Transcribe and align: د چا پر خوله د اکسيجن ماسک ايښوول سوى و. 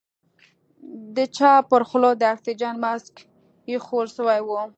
د 1.15 1.17
چا 1.37 1.53
پر 1.69 1.81
خوله 1.89 2.11
د 2.17 2.23
اکسيجن 2.33 2.75
ماسک 2.83 3.15
ايښوول 3.69 4.07
سوى 4.17 4.39
و. 4.43 4.49